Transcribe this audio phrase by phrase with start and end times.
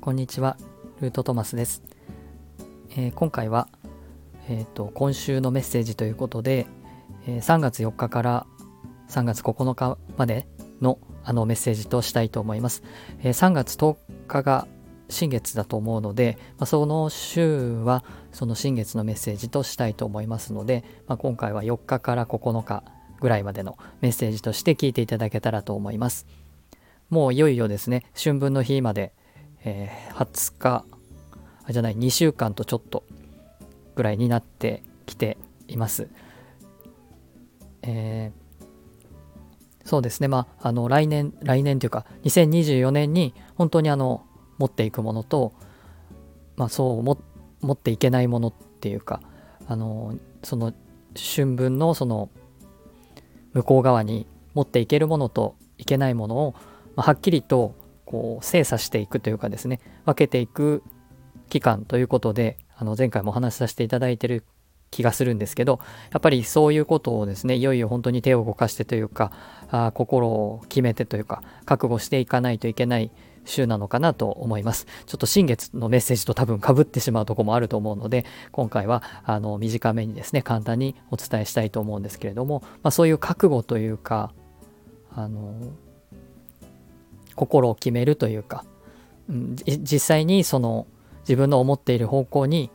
[0.00, 0.56] こんにちは、
[1.00, 1.82] ルートトマスです。
[2.90, 3.66] えー、今回は、
[4.48, 6.66] えーと、今週のメッセージということで、
[7.26, 8.46] えー、3月4日から
[9.08, 10.46] 3月9日まで
[10.80, 12.84] のあのメッセージとしたいと思います。
[13.18, 13.96] えー、3月10
[14.28, 14.68] 日が
[15.08, 22.84] 新月だと思うので、まあ、その週はその新月のメッセージとしたいと思いますので、まあ、今回は4日から9日
[23.20, 26.26] ぐらいまでのメッセージとして聞いていただけたらと思います。
[27.10, 29.12] もういよいよですね、春分の日まで、
[29.64, 30.84] えー、20日
[31.64, 33.04] あじゃない2週間とちょっと
[33.94, 35.36] ぐらいになってきて
[35.68, 36.08] います。
[37.82, 44.24] えー、そうですね、まあ、あの来年、来年というか、2024年に本当にあの
[44.58, 45.52] 持っていくものと、
[46.56, 49.20] まあ、そう持っていけないものっていうか、
[49.66, 50.72] あのその
[51.16, 52.30] 春分のその
[53.52, 56.54] 向こう側に持っていけるものといけないものを、
[56.96, 60.82] まあ、はっきりとこう精査していくというかですね分けていく
[61.48, 64.44] 期間ということであの前回もお話しさせていただいてる
[64.90, 65.80] 気がするんですけど
[66.12, 69.32] やっぱりそういうことをですねいよいよ本当に手を動かしてというか
[69.70, 73.12] あ心を決めてというか覚悟していかないといけない
[73.44, 74.86] 週なのかなと思います。
[75.06, 84.32] ちょっと新月のメッセージと多分かぶってしまうとこもあると思うので、今回はあの短めにですね、簡単にお伝えしたいと思うんですけれども、まあ、そういう覚悟というか、
[85.14, 85.54] あの、
[87.34, 88.64] 心を決めるというか、
[89.28, 90.86] うん、実際にその
[91.20, 92.70] 自分の思っている方向に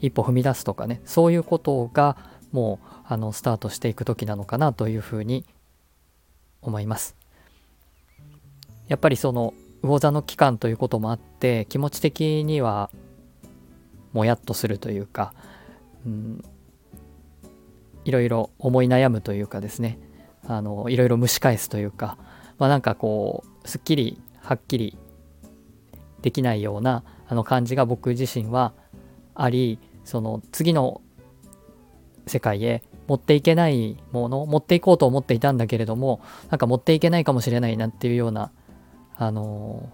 [0.00, 2.16] 一歩踏み出すとかね、そういうことが
[2.52, 5.44] もうあのスタートしていく時なのかなというふうに
[6.62, 7.16] 思います。
[8.88, 12.90] やっぱりその魚座の期間ということもあって気持ち的には
[14.12, 15.32] もやっとするというか、
[16.04, 16.44] うん、
[18.04, 19.98] いろいろ思い悩むというかですね。
[20.46, 22.16] あのいろいろ蒸し返すというか、
[22.58, 24.98] まあ、なんかこうすっきりはっきり
[26.22, 28.72] できないようなあの感じが僕自身は
[29.34, 31.02] ありその次の
[32.26, 38.50] 世界へ持っていけないもの持っていこうと思っていたんだけれどもなんか持っていけないかもしれないなっていうような
[39.20, 39.90] あの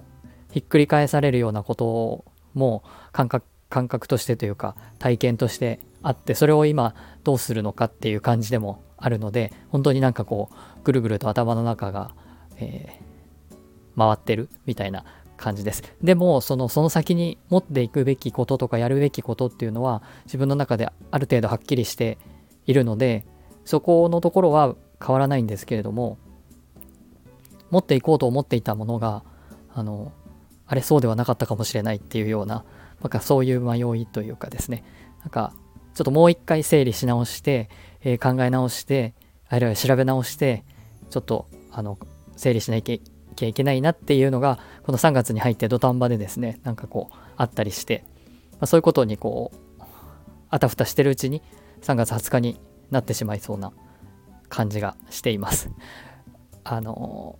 [0.53, 6.95] ひっくり返されるようなことも感覚感覚としてというか体験としてあってそれを今
[7.25, 12.15] どうするのかっていう感じでもあるので本当になんかこうぐるぐると頭の中が、
[12.59, 15.05] えー、回ってるみたいな
[15.37, 15.83] 感じです。
[16.01, 22.19] でもそのその先に持っていくべきこととかやるべきことっていうのは自分の中である程度はっきりして
[22.67, 23.27] いるので
[23.65, 26.19] そこのところは変わらないんですけれども
[27.71, 29.22] 持っていこうと思っていたものが
[29.75, 30.12] あの
[30.66, 32.65] あれそうではなかったかもしれないっていうような
[33.00, 34.84] なんかそういう迷いというかですね。
[35.21, 35.53] なんか
[35.94, 37.69] ちょっともう一回整理し直して、
[38.03, 39.15] えー、考え直して
[39.49, 40.65] あるいは調べ直して
[41.10, 41.99] ちょっとあの
[42.37, 48.04] 整理しなきゃいけないなっていうのがこの3月に入って土壇場でですねなんかこうあったりして、
[48.53, 49.83] まあ、そういうことにこう
[50.50, 51.43] あたふたしてるうちに
[51.83, 52.60] 3月20日に
[52.91, 53.72] なってしまいそうな
[54.48, 55.71] 感じがしています。
[56.62, 57.38] あの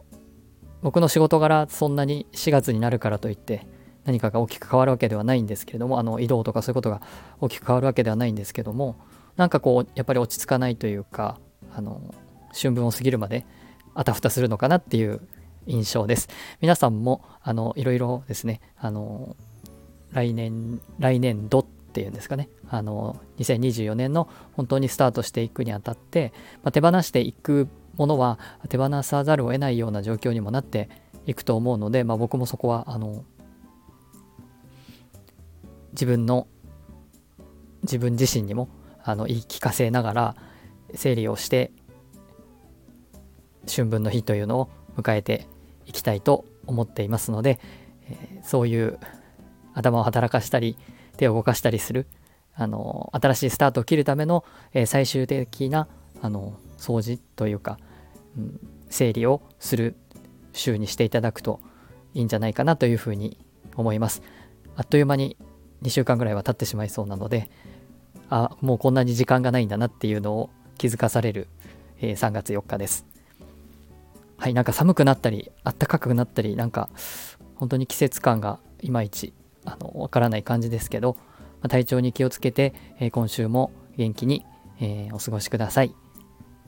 [0.87, 3.67] 僕の仕事柄そんなに4月になるからといって
[4.05, 7.03] 何かが大きく変わるわけではないんですけれどもあの移動とかそういうことが
[7.41, 8.95] 大きく変わるわけではないんですけども
[9.35, 11.41] なんかこうやっぱり落ち着かないというか
[11.75, 12.15] あの
[12.55, 13.45] 春分を過ぎるまで
[13.95, 15.23] あたふたするのかなっていう
[15.67, 16.29] 印象です。
[16.61, 19.35] 皆さんもあのいろいろですねあの
[20.13, 26.33] 来年来年度っていうんですかねあの2024年の本当にスタートしていくにあたって、
[26.63, 30.89] まあ、手放していくものは手放さざるを得ないような状況にもなって
[31.27, 33.25] いくと思うので、まあ、僕もそこはあの
[35.93, 36.47] 自分の
[37.83, 38.69] 自分自身にも
[39.03, 40.37] あの言い聞かせながら
[40.95, 41.73] 整理をして
[43.69, 45.47] 春分の日というのを迎えて
[45.87, 47.61] いきたいと思っていますので、
[48.09, 48.99] えー、そういう
[49.75, 50.77] 頭を働かしたり
[51.17, 52.07] 手を動かしたりする
[52.55, 55.89] あの新しいスタートを切るための、えー、最終的な
[56.23, 57.79] あの掃除というか、
[58.89, 59.97] 整理をする
[60.53, 61.61] 週にしていただくと
[62.15, 63.39] いいんじゃないかなというふうに
[63.77, 64.23] 思います。
[64.77, 65.37] あっという間に
[65.83, 67.51] 2週間ぐらいは経ってしまいそうなので、
[68.31, 71.49] あ、もうこんなに時間がないんだなっていうのを気づかされる、
[72.01, 73.07] えー、3月4日です。
[74.39, 76.89] はい、なんか寒くなったり、あったかくなったり、なんか
[77.55, 79.33] 本当に季節感がいまいち
[79.65, 81.17] あのわからない感じですけど、
[81.63, 84.45] ま、体調に気をつけて、え、今週も元気に、
[84.81, 85.95] え、お過ごしください。